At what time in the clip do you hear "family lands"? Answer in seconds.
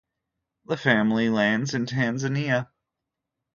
0.77-1.75